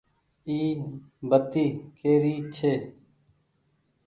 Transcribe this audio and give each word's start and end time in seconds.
اي 0.47 0.57
بتي 1.29 1.65
ڪي 1.97 2.13
ري 2.23 2.35
ڇي۔ 2.55 2.73